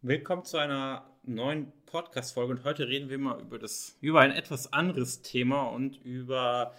Willkommen 0.00 0.44
zu 0.44 0.58
einer 0.58 1.10
neuen 1.24 1.72
Podcast-Folge 1.86 2.52
und 2.52 2.62
heute 2.62 2.86
reden 2.86 3.10
wir 3.10 3.18
mal 3.18 3.40
über 3.40 3.58
das, 3.58 3.98
über 4.00 4.20
ein 4.20 4.30
etwas 4.30 4.72
anderes 4.72 5.22
Thema 5.22 5.64
und 5.64 5.96
über, 6.04 6.72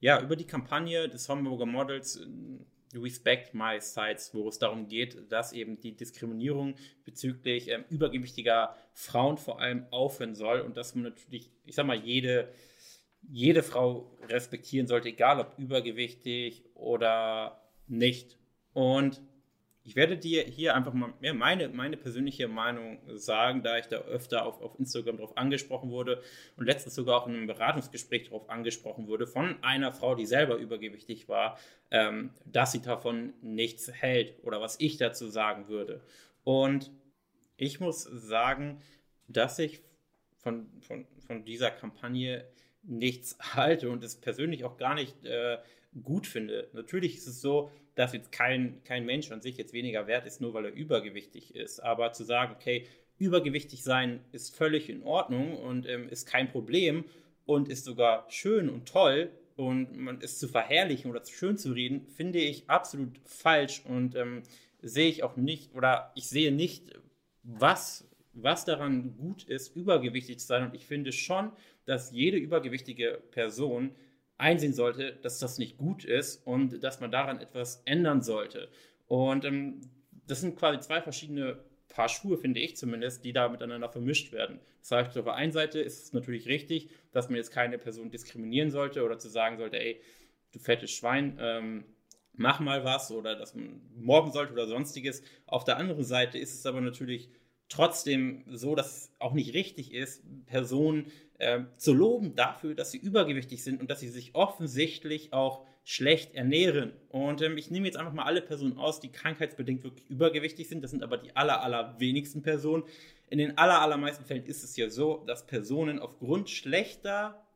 ja, 0.00 0.20
über 0.20 0.36
die 0.36 0.46
Kampagne 0.46 1.08
des 1.08 1.30
Hamburger 1.30 1.64
Models 1.64 2.16
äh, 2.20 2.98
Respect 2.98 3.54
My 3.54 3.80
Sites, 3.80 4.34
wo 4.34 4.46
es 4.50 4.58
darum 4.58 4.86
geht, 4.86 5.32
dass 5.32 5.54
eben 5.54 5.80
die 5.80 5.96
Diskriminierung 5.96 6.74
bezüglich 7.06 7.68
ähm, 7.70 7.86
übergewichtiger 7.88 8.76
Frauen 8.92 9.38
vor 9.38 9.62
allem 9.62 9.86
aufhören 9.90 10.34
soll 10.34 10.60
und 10.60 10.76
dass 10.76 10.94
man 10.94 11.04
natürlich, 11.04 11.50
ich 11.64 11.74
sag 11.74 11.86
mal, 11.86 11.96
jede, 11.96 12.52
jede 13.22 13.62
Frau 13.62 14.14
respektieren 14.28 14.86
sollte, 14.86 15.08
egal 15.08 15.40
ob 15.40 15.58
übergewichtig 15.58 16.66
oder 16.74 17.62
nicht. 17.86 18.36
Und 18.74 19.22
ich 19.88 19.96
werde 19.96 20.18
dir 20.18 20.42
hier 20.42 20.76
einfach 20.76 20.92
mal 20.92 21.14
meine, 21.32 21.70
meine 21.70 21.96
persönliche 21.96 22.46
Meinung 22.46 22.98
sagen, 23.16 23.62
da 23.62 23.78
ich 23.78 23.86
da 23.86 23.96
öfter 23.96 24.44
auf, 24.44 24.60
auf 24.60 24.78
Instagram 24.78 25.16
darauf 25.16 25.38
angesprochen 25.38 25.90
wurde 25.90 26.22
und 26.58 26.66
letztens 26.66 26.94
sogar 26.94 27.22
auch 27.22 27.26
in 27.26 27.34
einem 27.34 27.46
Beratungsgespräch 27.46 28.24
darauf 28.24 28.50
angesprochen 28.50 29.06
wurde 29.06 29.26
von 29.26 29.56
einer 29.62 29.90
Frau, 29.90 30.14
die 30.14 30.26
selber 30.26 30.56
übergewichtig 30.56 31.26
war, 31.30 31.58
ähm, 31.90 32.34
dass 32.44 32.72
sie 32.72 32.82
davon 32.82 33.32
nichts 33.40 33.90
hält 33.90 34.34
oder 34.42 34.60
was 34.60 34.78
ich 34.78 34.98
dazu 34.98 35.28
sagen 35.28 35.68
würde. 35.68 36.02
Und 36.44 36.90
ich 37.56 37.80
muss 37.80 38.02
sagen, 38.02 38.82
dass 39.26 39.58
ich 39.58 39.80
von, 40.36 40.68
von, 40.82 41.06
von 41.26 41.46
dieser 41.46 41.70
Kampagne 41.70 42.46
nichts 42.82 43.38
halte 43.54 43.88
und 43.88 44.04
es 44.04 44.16
persönlich 44.16 44.64
auch 44.64 44.76
gar 44.76 44.94
nicht 44.94 45.24
äh, 45.24 45.56
gut 46.02 46.26
finde. 46.26 46.68
Natürlich 46.74 47.16
ist 47.16 47.26
es 47.26 47.40
so, 47.40 47.70
dass 47.98 48.12
jetzt 48.12 48.30
kein, 48.30 48.80
kein 48.84 49.04
Mensch 49.04 49.32
an 49.32 49.40
sich 49.40 49.56
jetzt 49.56 49.72
weniger 49.72 50.06
wert 50.06 50.24
ist, 50.24 50.40
nur 50.40 50.54
weil 50.54 50.66
er 50.66 50.72
übergewichtig 50.72 51.56
ist. 51.56 51.80
Aber 51.80 52.12
zu 52.12 52.22
sagen, 52.22 52.54
okay, 52.54 52.86
übergewichtig 53.18 53.82
sein 53.82 54.20
ist 54.30 54.54
völlig 54.54 54.88
in 54.88 55.02
Ordnung 55.02 55.56
und 55.56 55.84
ähm, 55.88 56.08
ist 56.08 56.24
kein 56.24 56.48
Problem 56.48 57.04
und 57.44 57.68
ist 57.68 57.84
sogar 57.84 58.24
schön 58.30 58.68
und 58.68 58.86
toll 58.88 59.32
und 59.56 59.96
man 59.96 60.20
ist 60.20 60.38
zu 60.38 60.46
verherrlichen 60.46 61.10
oder 61.10 61.24
zu 61.24 61.34
schön 61.34 61.58
zu 61.58 61.72
reden, 61.72 62.06
finde 62.06 62.38
ich 62.38 62.70
absolut 62.70 63.18
falsch 63.24 63.82
und 63.84 64.14
ähm, 64.14 64.44
sehe 64.80 65.08
ich 65.08 65.24
auch 65.24 65.36
nicht 65.36 65.74
oder 65.74 66.12
ich 66.14 66.28
sehe 66.28 66.52
nicht, 66.52 66.92
was, 67.42 68.08
was 68.32 68.64
daran 68.64 69.16
gut 69.16 69.42
ist, 69.42 69.74
übergewichtig 69.74 70.38
zu 70.38 70.46
sein. 70.46 70.62
Und 70.62 70.76
ich 70.76 70.86
finde 70.86 71.10
schon, 71.10 71.50
dass 71.84 72.12
jede 72.12 72.36
übergewichtige 72.36 73.20
Person 73.32 73.90
einsehen 74.38 74.72
sollte, 74.72 75.12
dass 75.22 75.38
das 75.38 75.58
nicht 75.58 75.76
gut 75.76 76.04
ist 76.04 76.46
und 76.46 76.82
dass 76.82 77.00
man 77.00 77.10
daran 77.10 77.40
etwas 77.40 77.82
ändern 77.84 78.22
sollte. 78.22 78.68
Und 79.06 79.44
ähm, 79.44 79.80
das 80.26 80.40
sind 80.40 80.56
quasi 80.56 80.80
zwei 80.80 81.02
verschiedene 81.02 81.58
Paar 81.88 82.08
Schuhe, 82.08 82.36
finde 82.36 82.60
ich 82.60 82.76
zumindest, 82.76 83.24
die 83.24 83.32
da 83.32 83.48
miteinander 83.48 83.88
vermischt 83.88 84.32
werden. 84.32 84.60
Das 84.80 84.92
heißt, 84.92 85.18
auf 85.18 85.24
der 85.24 85.34
einen 85.34 85.52
Seite 85.52 85.80
ist 85.80 86.04
es 86.04 86.12
natürlich 86.12 86.46
richtig, 86.46 86.90
dass 87.12 87.28
man 87.28 87.36
jetzt 87.36 87.50
keine 87.50 87.78
Person 87.78 88.10
diskriminieren 88.10 88.70
sollte 88.70 89.04
oder 89.04 89.18
zu 89.18 89.28
sagen 89.28 89.56
sollte, 89.56 89.80
ey, 89.80 90.00
du 90.52 90.58
fettes 90.58 90.90
Schwein, 90.90 91.36
ähm, 91.40 91.84
mach 92.34 92.60
mal 92.60 92.84
was 92.84 93.10
oder 93.10 93.34
dass 93.34 93.54
man 93.54 93.80
morgen 93.96 94.32
sollte 94.32 94.52
oder 94.52 94.66
sonstiges. 94.66 95.22
Auf 95.46 95.64
der 95.64 95.76
anderen 95.76 96.04
Seite 96.04 96.38
ist 96.38 96.54
es 96.54 96.66
aber 96.66 96.80
natürlich 96.80 97.30
trotzdem 97.68 98.44
so, 98.48 98.74
dass 98.74 98.96
es 98.96 99.12
auch 99.18 99.34
nicht 99.34 99.54
richtig 99.54 99.92
ist, 99.92 100.22
Personen 100.46 101.10
äh, 101.38 101.60
zu 101.76 101.92
loben 101.92 102.34
dafür, 102.34 102.74
dass 102.74 102.90
sie 102.90 102.98
übergewichtig 102.98 103.62
sind 103.62 103.80
und 103.80 103.90
dass 103.90 104.00
sie 104.00 104.08
sich 104.08 104.34
offensichtlich 104.34 105.32
auch 105.32 105.66
schlecht 105.84 106.34
ernähren. 106.34 106.92
Und 107.08 107.40
ähm, 107.40 107.56
ich 107.56 107.70
nehme 107.70 107.86
jetzt 107.86 107.96
einfach 107.96 108.12
mal 108.12 108.24
alle 108.24 108.42
Personen 108.42 108.76
aus, 108.76 109.00
die 109.00 109.10
krankheitsbedingt 109.10 109.84
wirklich 109.84 110.08
übergewichtig 110.10 110.68
sind. 110.68 110.82
Das 110.82 110.90
sind 110.90 111.02
aber 111.02 111.16
die 111.16 111.34
aller, 111.34 111.62
aller 111.62 111.98
wenigsten 111.98 112.42
Personen. 112.42 112.84
In 113.30 113.38
den 113.38 113.56
aller, 113.56 113.80
allermeisten 113.80 114.24
Fällen 114.24 114.44
ist 114.44 114.64
es 114.64 114.76
ja 114.76 114.90
so, 114.90 115.24
dass 115.26 115.46
Personen 115.46 115.98
aufgrund 115.98 116.50
schlechter 116.50 117.46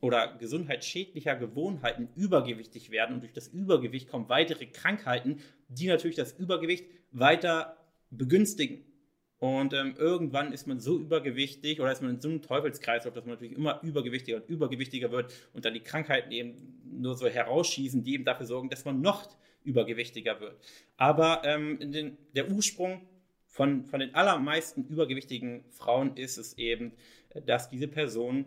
oder 0.00 0.36
gesundheitsschädlicher 0.38 1.36
Gewohnheiten 1.36 2.08
übergewichtig 2.16 2.90
werden 2.90 3.14
und 3.14 3.22
durch 3.22 3.32
das 3.32 3.48
Übergewicht 3.48 4.08
kommen 4.08 4.28
weitere 4.28 4.66
Krankheiten, 4.66 5.40
die 5.68 5.86
natürlich 5.86 6.16
das 6.16 6.32
Übergewicht 6.32 6.86
weiter 7.12 7.76
begünstigen. 8.10 8.84
Und 9.40 9.72
ähm, 9.72 9.94
irgendwann 9.96 10.52
ist 10.52 10.66
man 10.66 10.80
so 10.80 10.98
übergewichtig 10.98 11.80
oder 11.80 11.90
ist 11.90 12.02
man 12.02 12.10
in 12.12 12.20
so 12.20 12.28
einem 12.28 12.42
Teufelskreislauf, 12.42 13.14
dass 13.14 13.24
man 13.24 13.34
natürlich 13.34 13.56
immer 13.56 13.80
übergewichtiger 13.82 14.36
und 14.36 14.48
übergewichtiger 14.50 15.10
wird 15.10 15.32
und 15.54 15.64
dann 15.64 15.72
die 15.72 15.80
Krankheiten 15.80 16.30
eben 16.30 16.78
nur 16.84 17.16
so 17.16 17.26
herausschießen, 17.26 18.04
die 18.04 18.14
eben 18.14 18.26
dafür 18.26 18.44
sorgen, 18.44 18.68
dass 18.68 18.84
man 18.84 19.00
noch 19.00 19.30
übergewichtiger 19.64 20.40
wird. 20.40 20.56
Aber 20.98 21.40
ähm, 21.44 21.78
den, 21.80 22.18
der 22.34 22.50
Ursprung 22.50 23.00
von, 23.46 23.86
von 23.86 24.00
den 24.00 24.14
allermeisten 24.14 24.84
übergewichtigen 24.84 25.64
Frauen 25.70 26.18
ist 26.18 26.36
es 26.36 26.58
eben, 26.58 26.92
dass 27.46 27.70
diese 27.70 27.88
Personen 27.88 28.44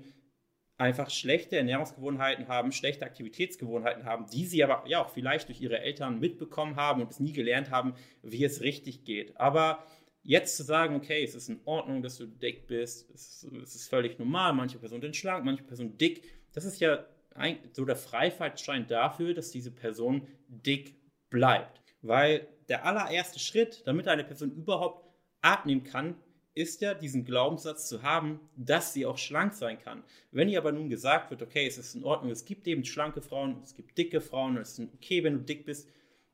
einfach 0.78 1.10
schlechte 1.10 1.58
Ernährungsgewohnheiten 1.58 2.48
haben, 2.48 2.72
schlechte 2.72 3.06
Aktivitätsgewohnheiten 3.06 4.06
haben, 4.06 4.28
die 4.32 4.46
sie 4.46 4.64
aber 4.64 4.88
ja 4.88 5.04
auch 5.04 5.10
vielleicht 5.10 5.48
durch 5.48 5.60
ihre 5.60 5.80
Eltern 5.80 6.20
mitbekommen 6.20 6.76
haben 6.76 7.02
und 7.02 7.12
es 7.12 7.20
nie 7.20 7.34
gelernt 7.34 7.72
haben, 7.72 7.96
wie 8.22 8.44
es 8.44 8.62
richtig 8.62 9.06
geht. 9.06 9.40
Aber 9.40 9.84
jetzt 10.24 10.58
zu 10.58 10.64
sagen, 10.64 10.96
okay, 10.96 11.24
es 11.24 11.36
ist 11.36 11.50
in 11.50 11.60
Ordnung, 11.66 12.02
dass 12.02 12.18
du 12.18 12.26
dick 12.26 12.68
bist, 12.68 13.10
es 13.14 13.44
ist, 13.44 13.54
es 13.54 13.76
ist 13.76 13.90
völlig 13.90 14.18
normal, 14.18 14.54
manche 14.54 14.80
Personen 14.80 15.02
sind 15.02 15.16
schlank, 15.16 15.46
manche 15.46 15.64
Personen 15.64 15.98
dick, 15.98 16.24
das 16.54 16.66
ist 16.66 16.80
ja 16.80 17.06
ein, 17.36 17.58
so 17.74 17.86
der 17.86 17.96
Freifahrtschein 17.96 18.88
dafür, 18.88 19.34
dass 19.34 19.52
diese 19.52 19.72
Person 19.72 20.28
dick 20.48 20.96
bleibt. 21.30 21.82
Weil 22.02 22.48
der 22.70 22.86
allererste 22.86 23.40
Schritt, 23.40 23.84
damit 23.86 24.08
eine 24.08 24.24
Person 24.24 24.52
überhaupt 24.52 25.10
abnehmen 25.42 25.84
kann, 25.84 26.16
ist 26.56 26.82
ja 26.82 26.94
diesen 26.94 27.26
Glaubenssatz 27.26 27.88
zu 27.88 28.04
haben, 28.04 28.40
dass 28.56 28.94
sie 28.94 29.06
auch 29.06 29.18
schlank 29.18 29.54
sein 29.54 29.80
kann. 29.80 30.04
Wenn 30.32 30.50
ihr 30.50 30.60
aber 30.60 30.72
nun 30.72 30.90
gesagt 30.90 31.32
wird, 31.32 31.42
okay, 31.42 31.66
es 31.66 31.80
ist 31.80 31.96
in 31.96 32.04
Ordnung, 32.04 32.32
es 32.32 32.46
gibt 32.46 32.68
eben 32.68 32.86
schlanke 32.86 33.22
Frauen, 33.22 33.60
es 33.64 33.76
gibt 33.76 33.98
dicke 33.98 34.22
Frauen, 34.22 34.58
es 34.58 34.78
ist 34.78 34.94
okay, 34.94 35.24
wenn 35.24 35.34
du 35.34 35.40
dick 35.40 35.66
bist, 35.66 35.90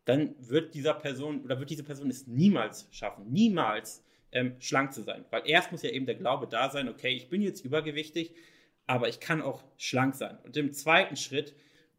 dann 0.10 0.36
wird 0.40 0.74
dieser 0.74 0.96
Person 0.96 1.44
oder 1.44 1.60
wird 1.60 1.70
diese 1.70 1.84
Person 1.84 2.10
es 2.10 2.26
niemals 2.26 2.88
schaffen, 2.92 3.32
niemals 3.32 4.04
ähm, 4.32 4.56
schlank 4.60 4.92
zu 4.94 5.04
sein. 5.04 5.24
Weil 5.30 5.44
erst 5.46 5.72
muss 5.72 5.84
ja 5.84 5.92
eben 5.92 6.06
der 6.08 6.16
Glaube 6.16 6.48
da 6.48 6.70
sein, 6.70 6.90
okay, 6.90 7.10
ich 7.10 7.30
bin 7.30 7.42
jetzt 7.42 7.64
übergewichtig, 7.64 8.34
aber 8.88 9.08
ich 9.08 9.20
kann 9.20 9.42
auch 9.42 9.64
schlank 9.78 10.16
sein. 10.16 10.38
Und 10.44 10.58
im 10.58 10.74
zweiten 10.74 11.16
Schritt 11.16 11.54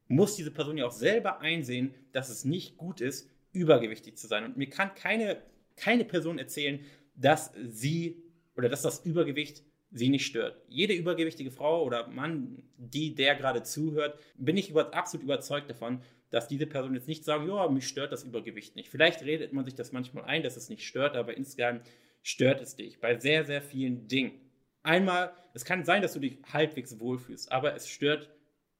muss 0.08 0.34
diese 0.34 0.50
Person 0.50 0.76
ja 0.76 0.86
auch 0.86 0.92
selber 0.92 1.40
einsehen, 1.40 1.94
dass 2.10 2.30
es 2.30 2.44
nicht 2.44 2.76
gut 2.76 3.00
ist, 3.00 3.30
übergewichtig 3.52 4.18
zu 4.18 4.26
sein. 4.26 4.44
Und 4.44 4.56
mir 4.56 4.68
kann 4.68 4.94
keine, 4.96 5.40
keine 5.76 6.04
Person 6.04 6.38
erzählen, 6.38 6.80
dass 7.14 7.52
sie 7.64 8.22
oder 8.56 8.68
dass 8.68 8.82
das 8.82 9.04
Übergewicht 9.04 9.62
sie 9.92 10.08
nicht 10.08 10.26
stört. 10.26 10.60
Jede 10.68 10.94
übergewichtige 10.94 11.50
Frau 11.52 11.84
oder 11.84 12.08
Mann, 12.08 12.62
die 12.76 13.14
der 13.14 13.36
gerade 13.36 13.62
zuhört, 13.62 14.18
bin 14.36 14.56
ich 14.56 14.70
über, 14.70 14.94
absolut 14.94 15.24
überzeugt 15.24 15.70
davon, 15.70 16.00
dass 16.30 16.48
diese 16.48 16.66
Person 16.66 16.94
jetzt 16.94 17.08
nicht 17.08 17.24
sagen, 17.24 17.48
ja, 17.48 17.68
mich 17.68 17.86
stört 17.86 18.12
das 18.12 18.24
Übergewicht 18.24 18.76
nicht. 18.76 18.88
Vielleicht 18.88 19.22
redet 19.22 19.52
man 19.52 19.64
sich 19.64 19.74
das 19.74 19.92
manchmal 19.92 20.24
ein, 20.24 20.42
dass 20.42 20.56
es 20.56 20.68
nicht 20.68 20.86
stört, 20.86 21.16
aber 21.16 21.36
insgesamt 21.36 21.86
stört 22.22 22.60
es 22.60 22.76
dich 22.76 23.00
bei 23.00 23.18
sehr, 23.18 23.44
sehr 23.44 23.62
vielen 23.62 24.08
Dingen. 24.08 24.32
Einmal, 24.82 25.32
es 25.52 25.64
kann 25.64 25.84
sein, 25.84 26.02
dass 26.02 26.14
du 26.14 26.20
dich 26.20 26.38
halbwegs 26.52 26.98
wohlfühlst, 27.00 27.52
aber 27.52 27.74
es 27.74 27.88
stört 27.88 28.30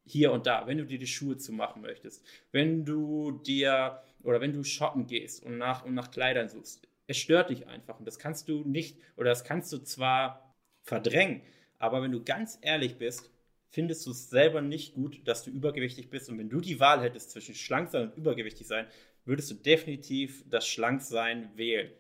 hier 0.07 0.33
und 0.33 0.47
da, 0.47 0.67
wenn 0.67 0.79
du 0.79 0.87
dir 0.87 0.99
die 0.99 1.07
Schuhe 1.07 1.37
zu 1.37 1.53
machen 1.53 1.83
möchtest, 1.83 2.25
wenn 2.53 2.85
du 2.85 3.33
dir 3.33 4.01
oder 4.23 4.41
wenn 4.41 4.53
du 4.53 4.65
shoppen 4.65 5.07
gehst 5.07 5.45
und 5.45 5.59
nach, 5.59 5.85
und 5.85 5.95
nach 5.95 6.11
Kleidern 6.11 6.49
suchst. 6.49 6.87
Es 7.07 7.17
stört 7.17 7.51
dich 7.51 7.67
einfach 7.67 7.99
und 7.99 8.07
das 8.07 8.19
kannst 8.19 8.49
du 8.49 8.65
nicht 8.65 8.99
oder 9.17 9.31
das 9.31 9.45
kannst 9.45 9.73
du 9.73 9.79
zwar 9.79 10.55
verdrängen, 10.83 11.43
aber 11.79 12.03
wenn 12.03 12.13
du 12.13 12.23
ganz 12.23 12.59
ehrlich 12.63 12.97
bist, 12.99 13.31
findest 13.71 14.07
du 14.07 14.11
es 14.11 14.29
selber 14.31 14.61
nicht 14.61 14.95
gut, 14.95 15.21
dass 15.27 15.45
du 15.45 15.51
übergewichtig 15.51 16.11
bist. 16.11 16.29
Und 16.29 16.39
wenn 16.39 16.51
du 16.51 16.61
die 16.61 16.81
Wahl 16.81 17.03
hättest 17.03 17.31
zwischen 17.31 17.55
schlank 17.55 17.91
sein 17.91 18.09
und 18.09 18.17
übergewichtig 18.17 18.67
sein, 18.67 18.87
würdest 19.25 19.51
du 19.51 19.55
definitiv 19.55 20.45
das 20.49 20.67
Schlanksein 20.67 21.51
wählen. 21.57 21.91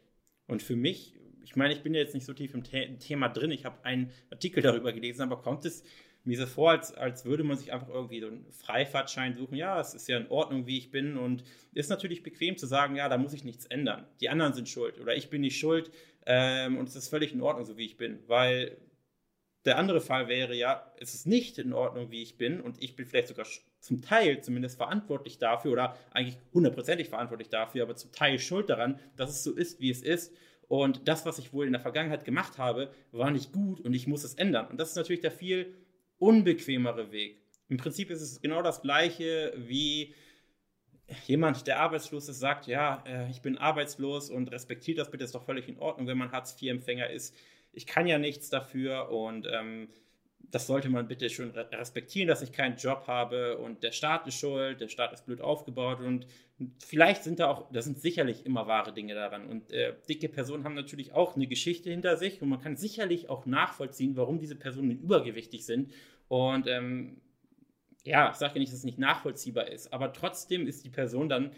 Und 0.46 0.62
für 0.62 0.76
mich, 0.76 1.14
ich 1.44 1.54
meine, 1.54 1.72
ich 1.72 1.82
bin 1.82 1.94
jetzt 1.94 2.14
nicht 2.14 2.26
so 2.26 2.34
tief 2.34 2.54
im 2.54 2.64
The 2.64 2.96
Thema 2.98 3.28
drin, 3.28 3.52
ich 3.52 3.64
habe 3.64 3.84
einen 3.84 4.10
Artikel 4.30 4.62
darüber 4.62 4.92
gelesen, 4.92 5.22
aber 5.22 5.40
kommt 5.40 5.64
es 5.64 5.84
mir 6.24 6.36
so 6.36 6.46
vor, 6.46 6.72
als, 6.72 6.92
als 6.92 7.24
würde 7.24 7.44
man 7.44 7.56
sich 7.56 7.72
einfach 7.72 7.88
irgendwie 7.88 8.20
so 8.20 8.26
einen 8.26 8.44
Freifahrtschein 8.52 9.36
suchen. 9.36 9.54
Ja, 9.54 9.80
es 9.80 9.94
ist 9.94 10.08
ja 10.08 10.18
in 10.18 10.28
Ordnung, 10.28 10.66
wie 10.66 10.76
ich 10.76 10.90
bin. 10.90 11.16
Und 11.16 11.44
ist 11.72 11.88
natürlich 11.88 12.22
bequem 12.22 12.56
zu 12.56 12.66
sagen, 12.66 12.96
ja, 12.96 13.08
da 13.08 13.16
muss 13.16 13.32
ich 13.32 13.44
nichts 13.44 13.64
ändern. 13.66 14.06
Die 14.20 14.28
anderen 14.28 14.52
sind 14.52 14.68
schuld 14.68 14.98
oder 15.00 15.16
ich 15.16 15.30
bin 15.30 15.40
nicht 15.40 15.58
schuld 15.58 15.90
ähm, 16.26 16.76
und 16.76 16.88
es 16.88 16.96
ist 16.96 17.08
völlig 17.08 17.32
in 17.32 17.40
Ordnung, 17.40 17.64
so 17.64 17.78
wie 17.78 17.86
ich 17.86 17.96
bin. 17.96 18.18
Weil 18.26 18.76
der 19.64 19.76
andere 19.76 20.00
Fall 20.00 20.28
wäre 20.28 20.54
ja, 20.54 20.90
es 20.98 21.14
ist 21.14 21.26
nicht 21.26 21.58
in 21.58 21.72
Ordnung, 21.72 22.10
wie 22.10 22.22
ich 22.22 22.38
bin 22.38 22.60
und 22.60 22.82
ich 22.82 22.96
bin 22.96 23.06
vielleicht 23.06 23.28
sogar 23.28 23.46
zum 23.80 24.02
Teil 24.02 24.42
zumindest 24.42 24.76
verantwortlich 24.76 25.38
dafür 25.38 25.72
oder 25.72 25.96
eigentlich 26.12 26.38
hundertprozentig 26.52 27.08
verantwortlich 27.08 27.48
dafür, 27.48 27.82
aber 27.82 27.96
zum 27.96 28.12
Teil 28.12 28.38
schuld 28.38 28.70
daran, 28.70 28.98
dass 29.16 29.30
es 29.30 29.44
so 29.44 29.52
ist, 29.52 29.80
wie 29.80 29.90
es 29.90 30.02
ist. 30.02 30.34
Und 30.68 31.08
das, 31.08 31.26
was 31.26 31.38
ich 31.38 31.52
wohl 31.52 31.66
in 31.66 31.72
der 31.72 31.80
Vergangenheit 31.80 32.24
gemacht 32.24 32.56
habe, 32.56 32.92
war 33.10 33.30
nicht 33.30 33.52
gut 33.52 33.80
und 33.80 33.92
ich 33.92 34.06
muss 34.06 34.24
es 34.24 34.34
ändern. 34.34 34.68
Und 34.68 34.78
das 34.78 34.90
ist 34.90 34.96
natürlich 34.96 35.20
der 35.20 35.32
viel 35.32 35.74
unbequemere 36.18 37.10
Weg. 37.10 37.42
Im 37.68 37.76
Prinzip 37.76 38.10
ist 38.10 38.20
es 38.20 38.40
genau 38.40 38.62
das 38.62 38.80
Gleiche 38.80 39.52
wie 39.56 40.14
jemand, 41.26 41.66
der 41.66 41.80
arbeitslos 41.80 42.28
ist, 42.28 42.38
sagt, 42.38 42.66
ja, 42.66 43.02
äh, 43.06 43.30
ich 43.30 43.42
bin 43.42 43.58
arbeitslos 43.58 44.30
und 44.30 44.50
respektiert 44.52 44.98
das 44.98 45.10
bitte, 45.10 45.24
ist 45.24 45.34
doch 45.34 45.44
völlig 45.44 45.68
in 45.68 45.78
Ordnung, 45.78 46.06
wenn 46.06 46.18
man 46.18 46.30
Hartz-IV-Empfänger 46.30 47.10
ist. 47.10 47.34
Ich 47.72 47.86
kann 47.86 48.06
ja 48.06 48.18
nichts 48.18 48.50
dafür 48.50 49.10
und 49.10 49.46
ähm, 49.50 49.88
das 50.50 50.66
sollte 50.66 50.88
man 50.88 51.06
bitte 51.06 51.30
schon 51.30 51.50
respektieren, 51.50 52.28
dass 52.28 52.42
ich 52.42 52.52
keinen 52.52 52.76
Job 52.76 53.04
habe 53.06 53.58
und 53.58 53.82
der 53.82 53.92
Staat 53.92 54.26
ist 54.26 54.38
schuld, 54.38 54.80
der 54.80 54.88
Staat 54.88 55.12
ist 55.12 55.26
blöd 55.26 55.40
aufgebaut 55.40 56.00
und 56.00 56.26
vielleicht 56.84 57.24
sind 57.24 57.38
da 57.38 57.48
auch, 57.48 57.70
da 57.72 57.82
sind 57.82 58.00
sicherlich 58.00 58.46
immer 58.46 58.66
wahre 58.66 58.92
Dinge 58.92 59.14
daran 59.14 59.46
und 59.46 59.72
äh, 59.72 59.94
dicke 60.08 60.28
Personen 60.28 60.64
haben 60.64 60.74
natürlich 60.74 61.12
auch 61.12 61.36
eine 61.36 61.46
Geschichte 61.46 61.90
hinter 61.90 62.16
sich 62.16 62.42
und 62.42 62.48
man 62.48 62.60
kann 62.60 62.76
sicherlich 62.76 63.28
auch 63.28 63.46
nachvollziehen, 63.46 64.16
warum 64.16 64.38
diese 64.38 64.56
Personen 64.56 64.90
übergewichtig 64.90 65.64
sind 65.64 65.92
und 66.28 66.66
ähm, 66.66 67.20
ja, 68.04 68.30
ich 68.30 68.36
sage 68.36 68.54
ja 68.54 68.60
nicht, 68.60 68.72
dass 68.72 68.80
es 68.80 68.84
nicht 68.84 68.98
nachvollziehbar 68.98 69.68
ist, 69.68 69.92
aber 69.92 70.12
trotzdem 70.12 70.66
ist 70.66 70.84
die 70.84 70.90
Person 70.90 71.28
dann, 71.28 71.52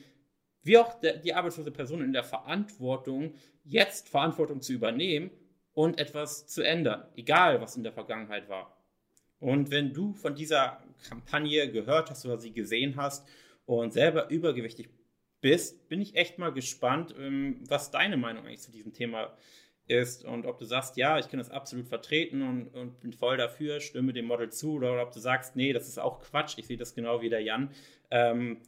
wie 0.64 0.78
auch 0.78 1.00
der, 1.00 1.16
die 1.16 1.34
arbeitslose 1.34 1.70
Person, 1.70 2.02
in 2.02 2.12
der 2.12 2.24
Verantwortung, 2.24 3.34
jetzt 3.64 4.08
Verantwortung 4.08 4.60
zu 4.60 4.72
übernehmen 4.72 5.30
und 5.74 5.98
etwas 5.98 6.46
zu 6.46 6.62
ändern, 6.62 7.06
egal 7.16 7.60
was 7.60 7.76
in 7.76 7.82
der 7.82 7.92
Vergangenheit 7.92 8.48
war. 8.48 8.76
Und 9.40 9.70
wenn 9.70 9.92
du 9.92 10.14
von 10.14 10.34
dieser 10.34 10.82
Kampagne 11.08 11.70
gehört 11.70 12.10
hast 12.10 12.24
oder 12.24 12.38
sie 12.38 12.52
gesehen 12.52 12.96
hast 12.96 13.26
und 13.66 13.92
selber 13.92 14.30
übergewichtig 14.30 14.88
bist, 15.40 15.88
bin 15.88 16.00
ich 16.00 16.14
echt 16.14 16.38
mal 16.38 16.52
gespannt, 16.52 17.14
ähm, 17.19 17.60
was 17.69 17.90
deine 17.90 18.16
Meinung 18.16 18.46
eigentlich 18.46 18.60
zu 18.60 18.70
diesem 18.70 18.92
Thema 18.92 19.36
ist 19.88 20.24
und 20.24 20.46
ob 20.46 20.58
du 20.58 20.64
sagst, 20.64 20.96
ja, 20.96 21.19
ich 21.19 21.28
kann 21.28 21.38
das 21.38 21.50
absolut 21.50 21.88
vertreten 21.88 22.42
und, 22.42 22.69
und 22.69 23.00
bin 23.00 23.12
voll 23.12 23.36
dafür, 23.36 23.80
stimme 23.80 24.12
dem 24.12 24.26
Model 24.26 24.50
zu, 24.50 24.74
oder 24.74 25.02
ob 25.02 25.12
du 25.12 25.19
sagst, 25.19 25.56
nee, 25.56 25.72
das 25.72 25.88
ist 25.88 25.98
auch 25.98 26.20
Quatsch, 26.20 26.56
ich 26.58 26.66
sehe 26.66 26.76
das 26.76 26.94
genau 26.94 27.20
wie 27.20 27.28
der 27.28 27.40
Jan. 27.40 27.70
Ähm, 28.10 28.58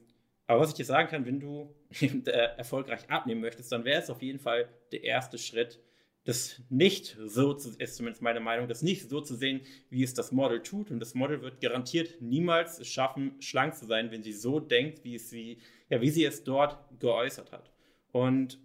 aber 0.46 0.60
was 0.60 0.70
ich 0.70 0.74
dir 0.74 0.84
sagen 0.84 1.08
kann, 1.08 1.24
wenn 1.24 1.40
du 1.40 1.74
äh, 2.00 2.30
erfolgreich 2.56 3.08
abnehmen 3.08 3.40
möchtest, 3.40 3.70
dann 3.72 3.84
wäre 3.84 4.02
es 4.02 4.10
auf 4.10 4.22
jeden 4.22 4.40
Fall 4.40 4.68
der 4.92 5.04
erste 5.04 5.38
Schritt, 5.38 5.80
das 6.24 6.62
nicht 6.70 7.18
so 7.26 7.52
zu, 7.52 7.76
ist 7.78 7.96
zumindest 7.96 8.22
meine 8.22 8.40
Meinung, 8.40 8.66
das 8.66 8.82
nicht 8.82 9.08
so 9.08 9.20
zu 9.20 9.34
sehen, 9.34 9.60
wie 9.90 10.02
es 10.02 10.14
das 10.14 10.32
Model 10.32 10.62
tut. 10.62 10.90
Und 10.90 10.98
das 11.00 11.14
Model 11.14 11.42
wird 11.42 11.60
garantiert 11.60 12.20
niemals 12.20 12.86
schaffen, 12.86 13.36
schlank 13.40 13.74
zu 13.74 13.86
sein, 13.86 14.10
wenn 14.10 14.22
sie 14.22 14.32
so 14.32 14.58
denkt, 14.58 15.04
wie, 15.04 15.18
sie, 15.18 15.58
ja, 15.90 16.00
wie 16.00 16.10
sie 16.10 16.24
es 16.24 16.42
dort 16.42 16.78
geäußert 16.98 17.52
hat. 17.52 17.70
Und 18.10 18.58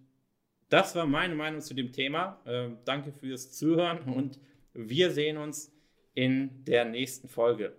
das 0.69 0.95
war 0.95 1.05
meine 1.05 1.35
Meinung 1.35 1.59
zu 1.59 1.73
dem 1.73 1.91
Thema. 1.91 2.39
Äh, 2.45 2.69
danke 2.85 3.11
fürs 3.11 3.51
Zuhören 3.51 4.03
und 4.13 4.39
wir 4.73 5.11
sehen 5.11 5.37
uns 5.37 5.73
in 6.13 6.63
der 6.63 6.85
nächsten 6.85 7.27
Folge. 7.27 7.75